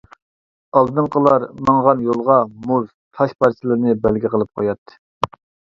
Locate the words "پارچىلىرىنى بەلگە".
3.43-4.35